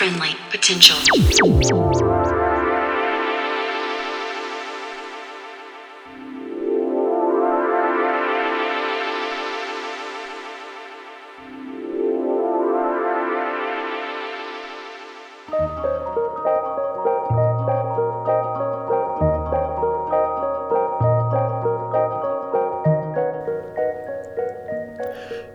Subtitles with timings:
[0.00, 0.96] friendly potential.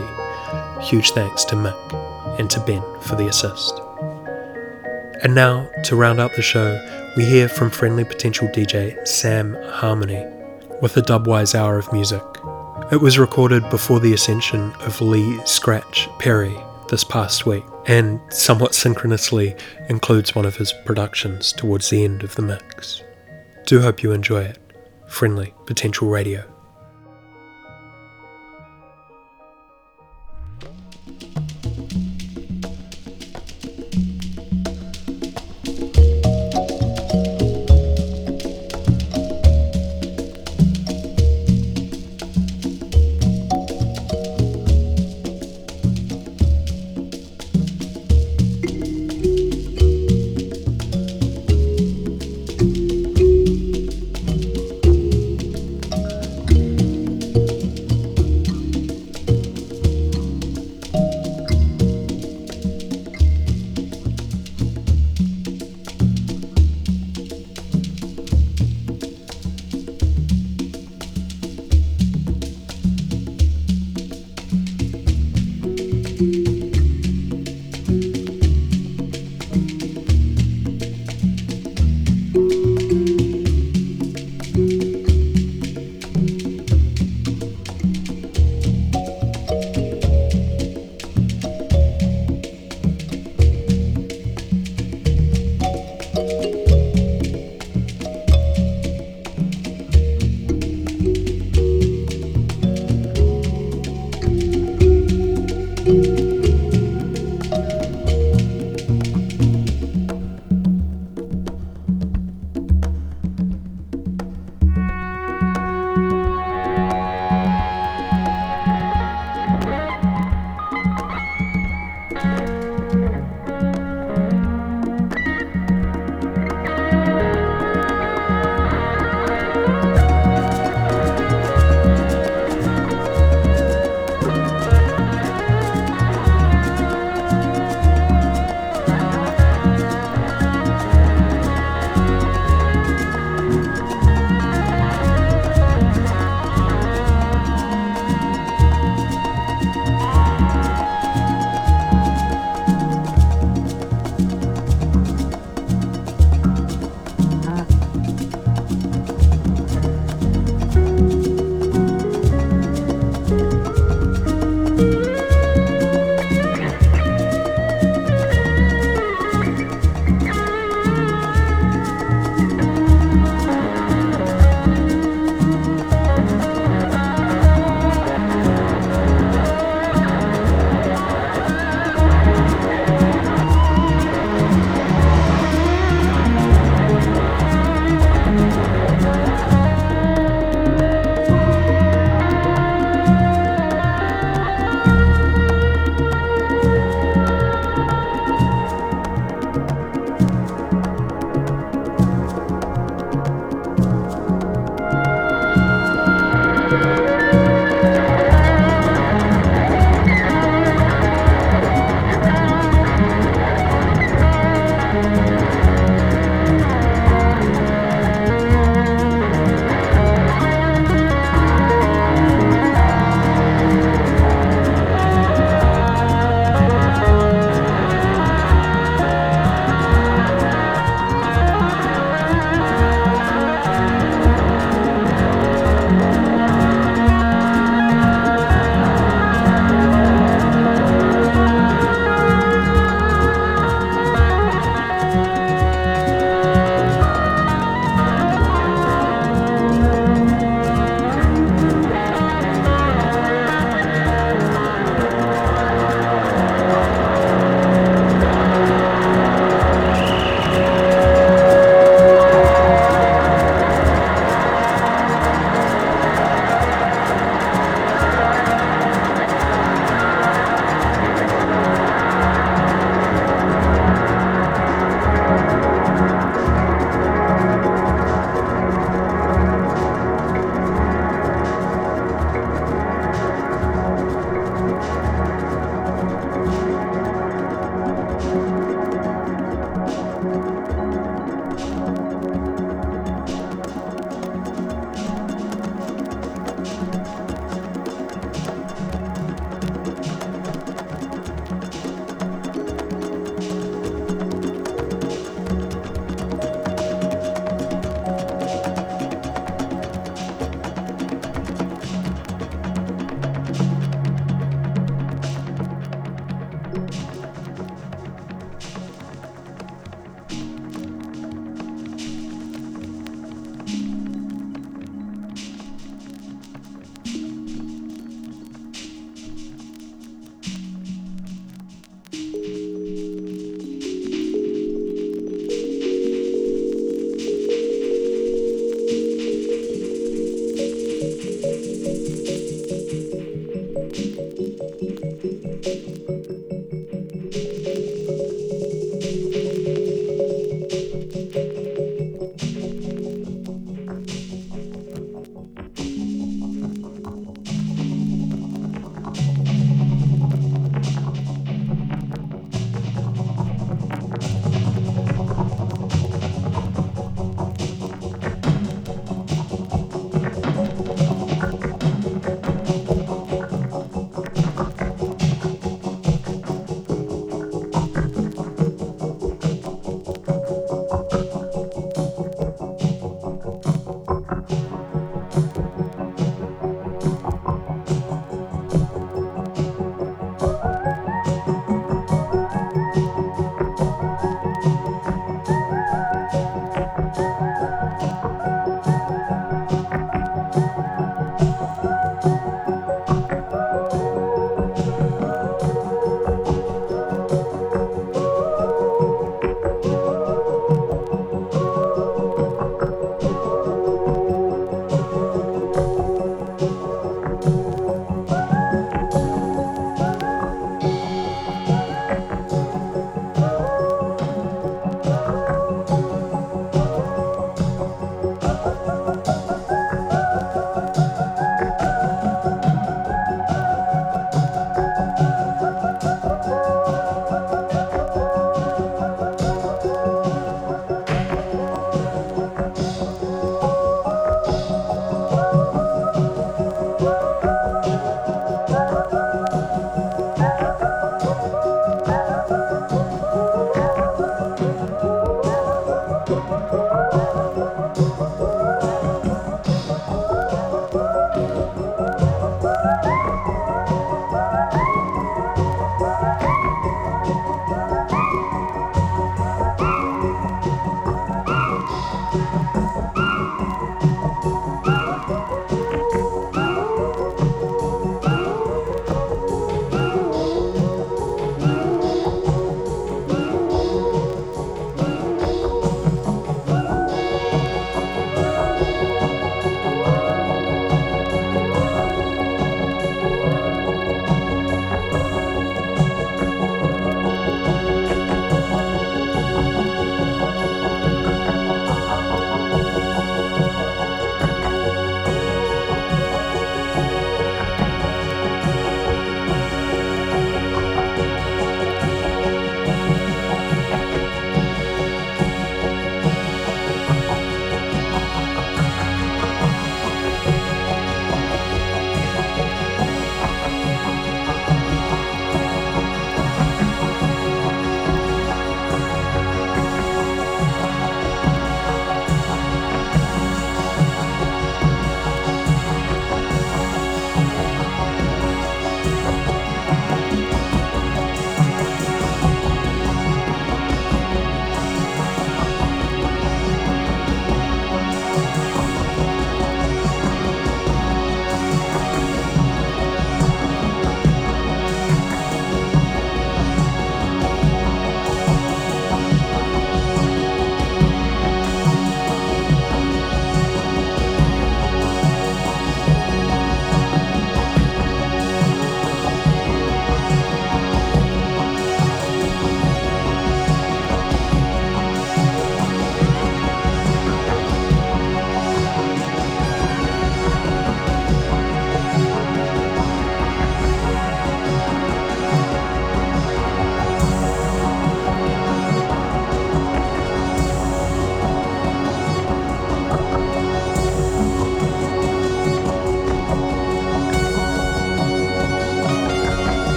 [0.82, 3.82] Huge thanks to Mick and to Ben for the assist.
[5.24, 6.80] And now, to round out the show,
[7.18, 10.37] we hear from friendly potential DJ Sam Harmony
[10.82, 12.24] with a dubwise hour of music.
[12.92, 16.56] It was recorded before the ascension of Lee Scratch Perry
[16.90, 19.56] this past week, and somewhat synchronously
[19.90, 23.04] includes one of his productions towards the end of the mix.
[23.66, 24.60] Do hope you enjoy it.
[25.08, 26.44] Friendly Potential Radio.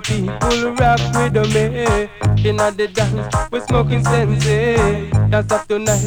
[0.00, 2.08] People rock with me.
[2.48, 5.10] In the dance, we smoking sensei.
[5.30, 6.06] Dance up to nice,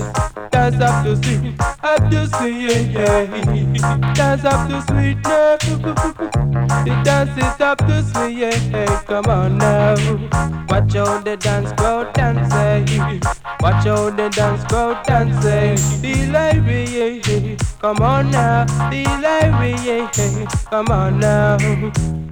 [0.51, 4.13] dance up to sweet, up to sweet, yeah.
[4.13, 5.57] Dance up to sweet, now.
[6.83, 9.03] The dance is up to sweet, yeah.
[9.05, 9.95] Come on now,
[10.69, 13.38] watch out the dance crowd dancing.
[13.61, 16.01] Watch out the dance crowd dancing.
[16.01, 17.55] Be like me, yeah.
[17.81, 20.09] Come on now, be like me, yeah.
[20.69, 21.57] Come on now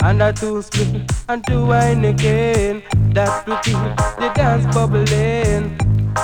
[0.07, 2.83] and a two split and two wine again.
[3.13, 3.75] That will keep
[4.19, 5.77] the dance bubbling.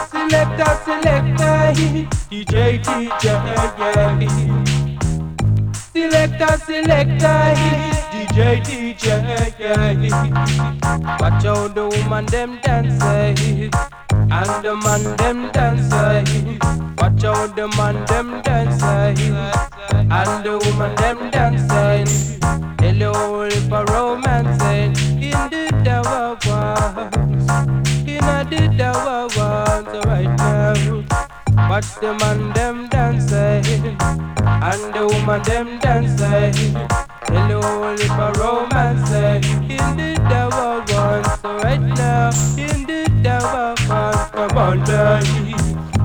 [0.10, 1.74] Selector, selector,
[2.30, 4.20] DJ, DJ, yeah.
[5.92, 8.64] Selector, selector, DJ,
[8.98, 10.10] DJ.
[11.20, 13.70] Watch out the woman them dancing eh?
[14.10, 16.48] and the man them dancing.
[16.50, 16.94] Eh?
[16.98, 19.54] Watch out the man them dancing eh?
[20.10, 22.08] and the woman them dancing.
[22.80, 27.48] Hello, for romancing in the tower ones,
[28.08, 31.70] in the tower ones right now.
[31.70, 33.96] Watch the man them dancing
[34.42, 37.03] and the woman them dancing.
[37.34, 37.62] Hello,
[37.98, 44.30] for romancing in the tower ones right now, in the tower ones.
[44.32, 45.54] Come on, baby.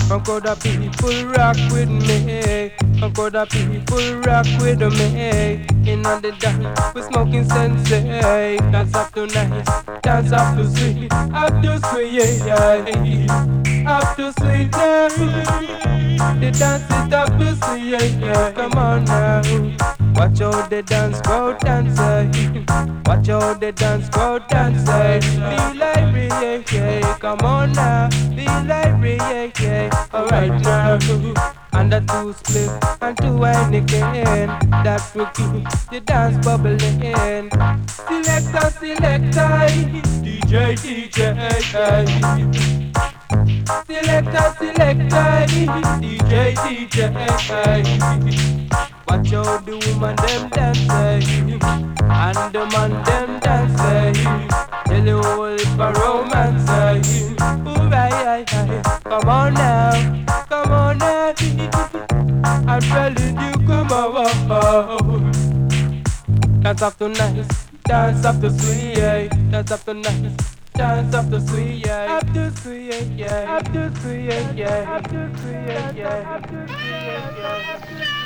[0.08, 2.72] Come the people rock with me.
[2.98, 5.66] Come the people rock with me.
[5.86, 8.56] In on the dance, we smoking sensei.
[8.72, 9.68] Dance up to nice,
[10.00, 13.86] dance up to sweet, up to sweet, yeah.
[13.86, 15.08] Up to sweet, yeah.
[16.40, 18.52] The dance is up to sweet, yeah.
[18.52, 20.07] Come on now.
[20.18, 22.66] Watch out the dance crowd dancing.
[22.68, 23.02] Eh.
[23.06, 25.20] Watch out the dance crowd dancing.
[25.20, 25.72] Be eh.
[25.74, 27.18] like me, yeah, yeah.
[27.18, 28.08] Come on now.
[28.34, 30.98] Be like me, yeah, yeah alright now.
[31.72, 34.48] And a two split and two wine again.
[34.82, 36.80] That will keep the dance bubbling.
[37.88, 39.68] Selector, selector,
[40.24, 41.22] DJ, DJ.
[43.86, 45.46] Selector, selector,
[46.00, 46.54] DJ,
[46.90, 48.57] DJ.
[49.18, 51.58] Watch out the woman them dancing eh?
[52.08, 54.48] And the man them dancing eh?
[54.86, 57.02] Tell you all it's a romance eh?
[57.66, 59.00] Ooh, aye, aye.
[59.02, 61.34] Come on now, come on now
[62.68, 65.32] I'm telling you come over oh.
[66.60, 67.44] Dance up tonight,
[67.86, 69.26] dance up to sweet, yeah.
[69.50, 70.30] Dance up tonight
[70.74, 72.18] dance up to sweet, yeah.
[72.18, 73.56] Up to sweet, yeah.
[73.56, 74.94] Up to sweet, yeah.
[74.94, 76.34] Up to sweet, yeah.
[76.36, 78.17] Up to sweet, yeah.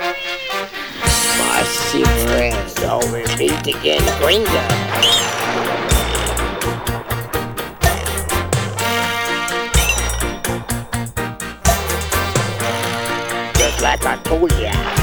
[0.00, 4.50] My secrets all we meet again, Gringo.
[13.58, 14.99] Just like I told ya.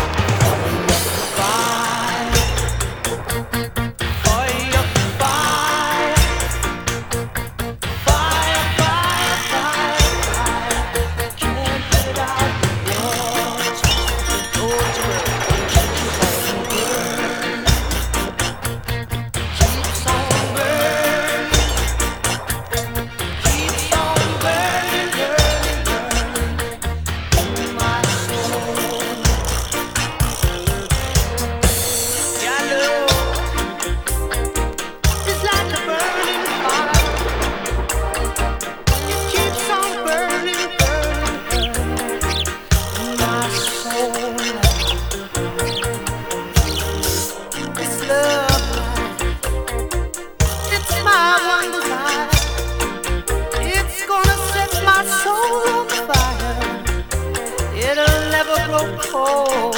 [58.38, 59.75] never grow cold.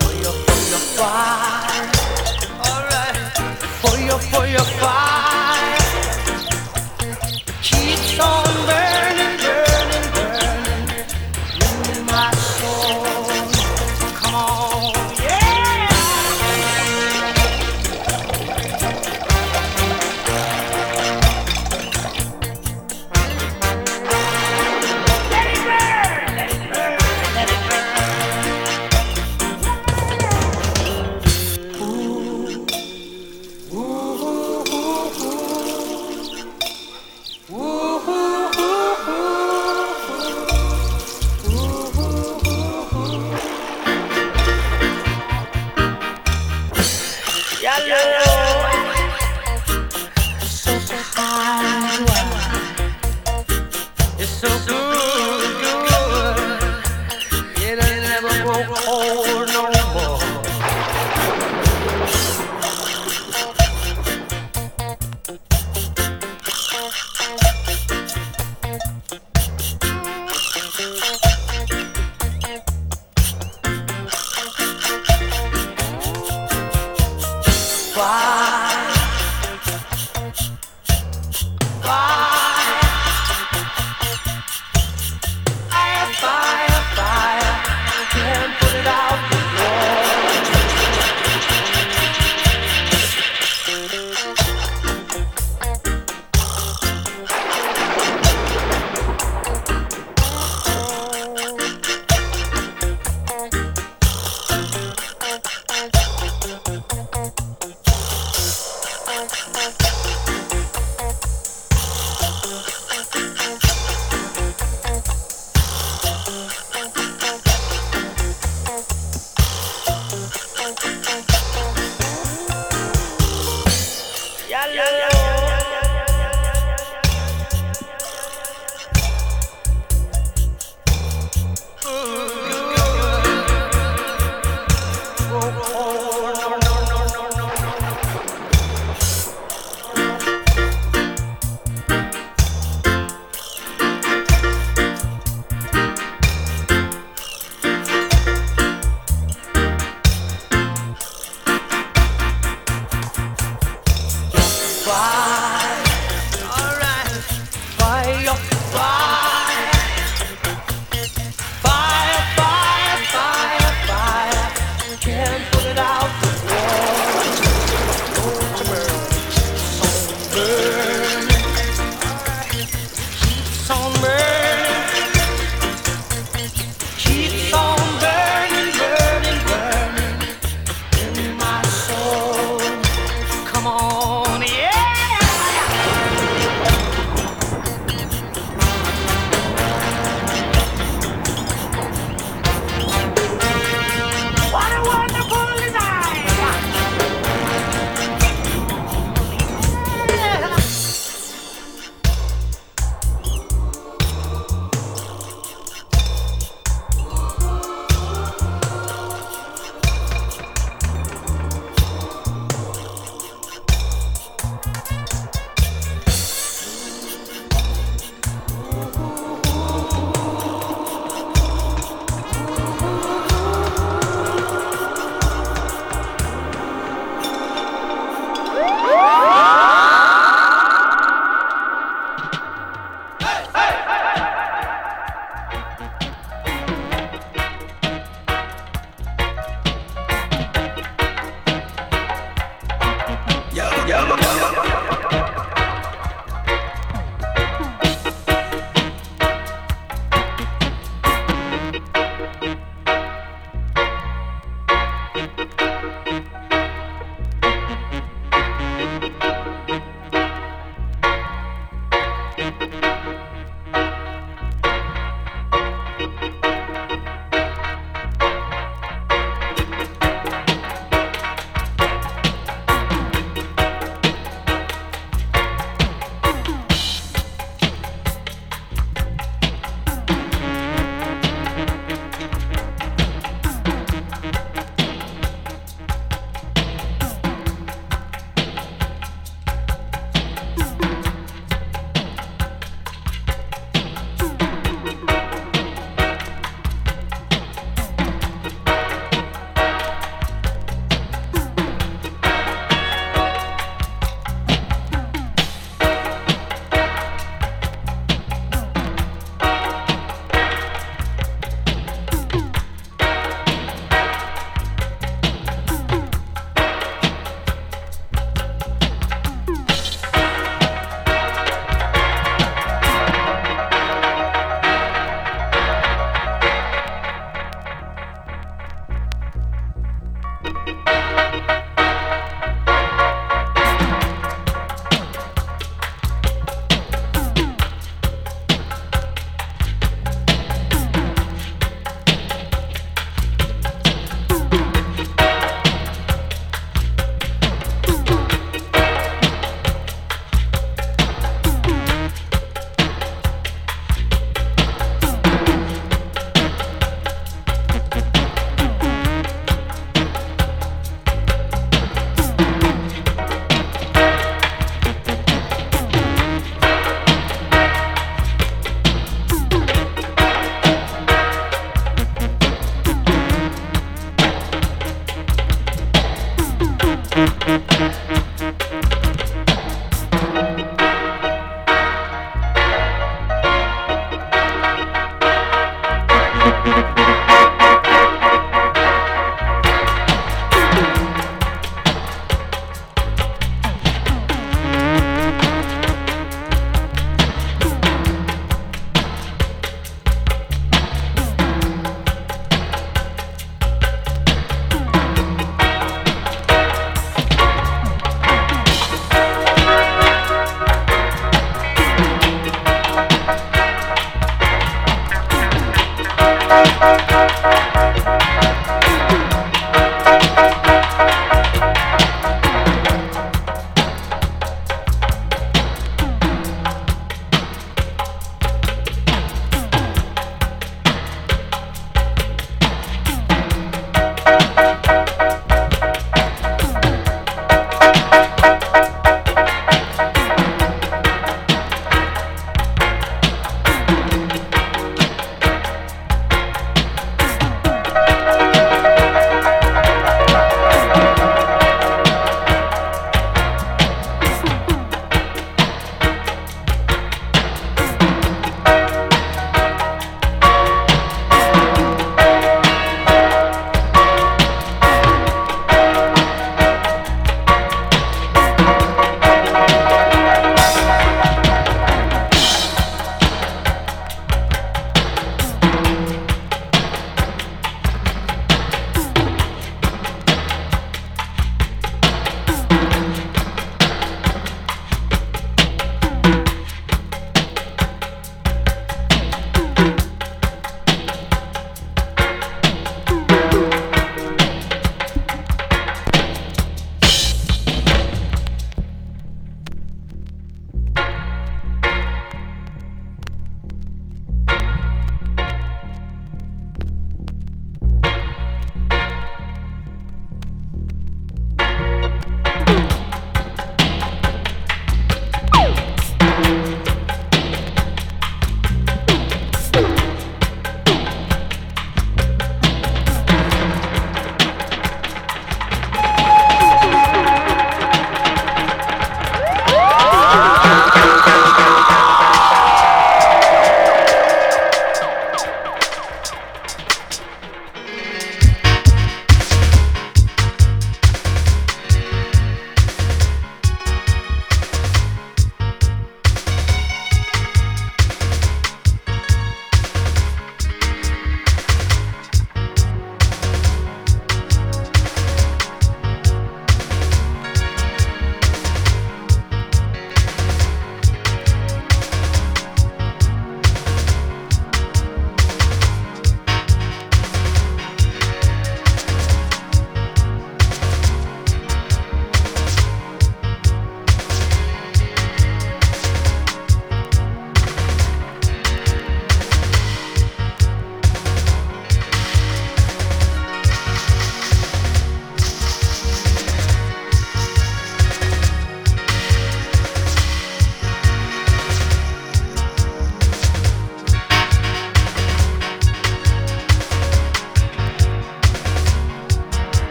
[0.00, 1.86] For your, for your fire.
[2.66, 3.16] Alright.
[3.82, 5.09] For your, for your fire.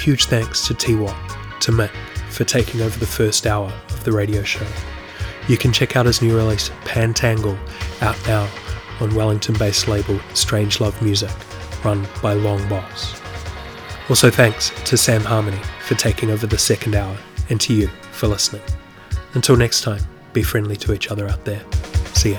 [0.00, 1.90] Huge thanks to T-Woc, to Mick,
[2.30, 4.66] for taking over the first hour of the radio show.
[5.46, 7.58] You can check out his new release, Pantangle,
[8.00, 8.48] out now
[9.00, 11.30] on Wellington based label Strange Love Music,
[11.84, 13.20] run by Long Boss.
[14.08, 17.16] Also, thanks to Sam Harmony for taking over the second hour,
[17.50, 18.62] and to you for listening.
[19.34, 20.00] Until next time,
[20.32, 21.64] be friendly to each other out there.
[22.14, 22.38] See ya.